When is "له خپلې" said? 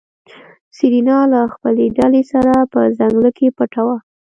1.33-1.85